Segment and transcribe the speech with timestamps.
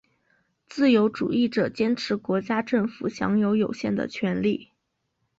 [0.67, 4.71] 自由主义者坚持国家政府享有有限的权力。